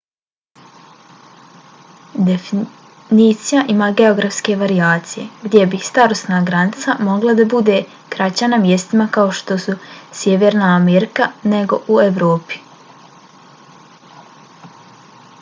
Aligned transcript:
definicija 2.29 3.65
ima 3.73 3.89
geografske 3.99 4.55
varijacije 4.61 5.25
gdje 5.43 5.65
bi 5.73 5.81
starosna 5.89 6.39
granica 6.49 6.95
mogla 7.09 7.35
da 7.41 7.45
bude 7.55 7.77
kraća 8.17 8.49
na 8.55 8.59
mjestima 8.65 9.07
kao 9.19 9.37
što 9.41 9.59
su 9.67 9.77
sjeverna 10.23 10.71
amerika 10.79 11.29
nego 11.55 11.83
u 11.87 12.01
evropi 12.07 12.59